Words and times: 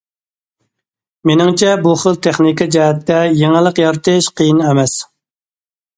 مېنىڭچە 1.29 1.75
بۇ 1.83 1.93
خىل 2.05 2.17
تېخنىكا 2.27 2.69
جەھەتتە 2.77 3.19
يېڭىلىق 3.43 3.85
يارىتىش 3.85 4.31
قىيىن 4.41 4.65
ئەمەس. 4.71 5.01